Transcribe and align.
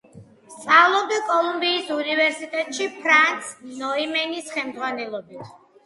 სწავლობდა 0.53 1.19
კოლუმბიის 1.27 1.93
უნივერსიტეტში 1.99 2.91
ფრანც 2.97 3.55
ნოიმანის 3.85 4.53
ხელმძღვანელობით. 4.59 5.59